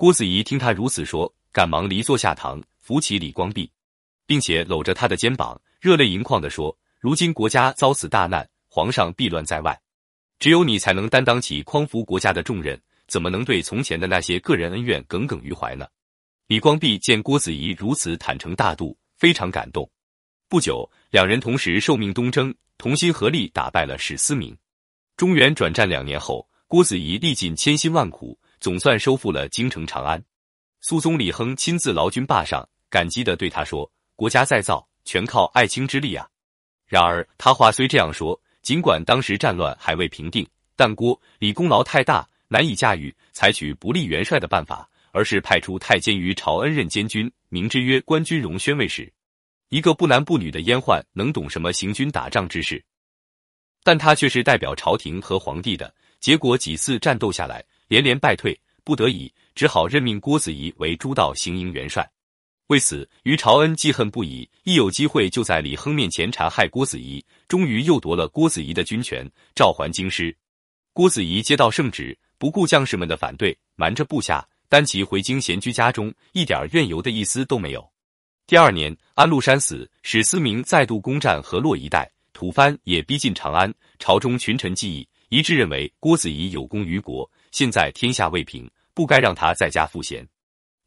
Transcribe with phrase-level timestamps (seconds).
[0.00, 3.70] 郭子仪听他如此说，赶忙离座下堂，扶起李光弼，
[4.24, 9.78] 并且搂着他的肩膀，热泪盈眶地说：“如今国家遭此大难，皇上避乱在外，
[10.38, 15.86] 只有你才能担当起匡扶国家的重任，怎么能对从前的那些个人恩怨耿耿于怀呢？”
[16.48, 19.86] 李光弼见郭子仪如此坦诚大度，非常感动。
[20.48, 24.56] 不久，两人同时受命东征，同心合力打败了史思明。
[25.18, 28.40] 中原转战两年后，郭子仪历尽千辛万苦。
[28.60, 30.22] 总算收复了京城长安，
[30.82, 36.28] 肃宗李亨亲自劳军坝上，感激地对他说：“国家再造，全靠爱卿之力啊！”
[36.86, 40.46] 然而他话虽这样说，尽管当时战乱还未平定，
[40.76, 49.10] 但郭李功劳太大，难以驾驭，采取不利元帅的办法，而是派出太监于朝恩任监军，名之曰关军荣宣慰使。
[49.70, 52.84] 一个不男不女的阉宦，能懂什么行军打仗之事？
[53.82, 57.64] 但他却是代表朝廷和皇帝的，结果几次战斗下来。
[57.90, 62.08] 连连败退，不得已只好任命郭子仪为诸道行营元帅。
[62.68, 70.34] 为此，于朝恩记恨不已，一有机会就在李亨面前残害郭子仪，终于又夺了郭子仪的军权，召还京师。
[70.92, 77.84] 郭子仪接到圣旨，不顾将士们的反对，瞒着部下，单骑回京闲居家中，一点怨尤的意思都没有。
[78.46, 87.28] 第二年，安禄山死，史思明再度攻占河洛一带，吐蕃也逼近长安，朝中群臣记忆一致认为郭子仪有功于国。
[87.50, 90.26] 现在天下未平，不该让他在家赋闲。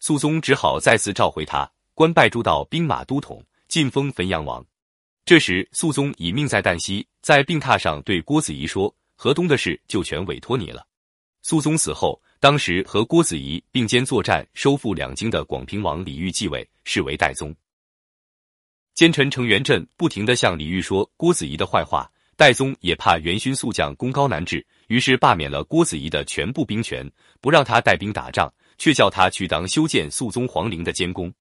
[0.00, 4.64] 肃宗只好再次召回他，官拜诸道兵马都统，晋封汾阳王。
[5.24, 10.86] 这时，肃宗已命在旦夕，在病榻上对郭子仪说：“河东的事就全委托你了。”
[11.42, 17.54] 肃宗死后，当时和郭子仪并肩作战、收复两京的广平王李煜继位，是为代宗。
[18.94, 22.10] 奸臣程元振不停地向李煜说郭子仪的坏话。
[22.42, 27.08] 戴宗也怕元勋宿将功高难治，于是罢免了郭子仪的全部兵权，
[27.40, 31.32] 不让他带兵打仗，却叫他去当修建肃宗皇陵的监工。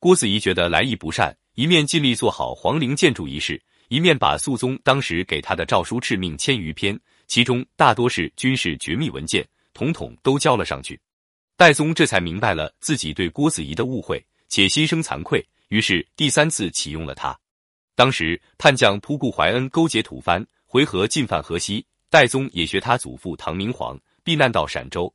[0.00, 6.98] 郭子仪觉得来意不善，一面尽力做好皇陵建筑仪式，一面把肃宗当时给他的诏书敕命千余篇，
[7.28, 11.00] 其中大多是军事绝密文件，统统都交了上去。
[11.56, 17.38] 戴宗这才明白了自己对郭子仪的误会，且心生惭愧，于是第三次启用了他。
[17.94, 25.12] 当时叛将仆固怀恩勾结吐蕃，回纥进犯河西，戴宗也学他祖父唐明皇避难到陕州。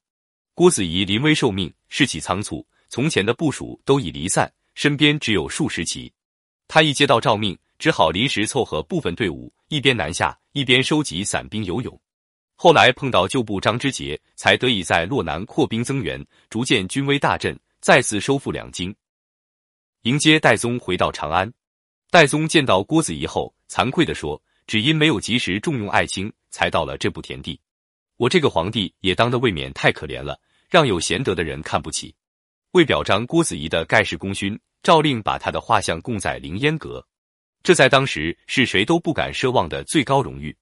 [0.54, 6.12] 郭子仪临危受命，士气仓促，从前的部署都已离散，身边只有数十骑。
[6.68, 12.00] 他一接到诏命，只好临时凑合部分队伍，一边南下，一边收集散兵游勇。
[12.56, 18.96] 后来碰到旧部张之杰，才得以在洛南扩兵增援，逐渐军威大振，再次收复两京，
[20.04, 21.52] 迎接戴宗回到长安。
[22.16, 27.60] 戴宗见到郭子仪后，惭愧地说：“只因没有及时重用爱卿，才到了这步田地。
[28.16, 30.40] 我这个皇帝也当得未免太可怜了，
[30.70, 32.16] 让有贤德的人看不起。”
[32.72, 37.06] 为表彰郭子仪的盖世功勋，诏令把他的画像供在凌烟阁，
[37.62, 40.56] 这在当时是谁都不敢奢望的最高荣誉。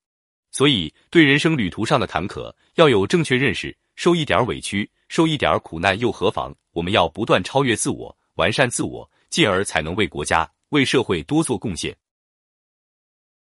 [0.50, 6.52] 所以，对人生旅途上的坎坷要有正确认识，受一点委屈，受一点苦难又何妨？
[6.72, 10.52] 我们要不断超越自我，完善自我，进而才能为国家。
[10.74, 11.96] 为社会多做贡献。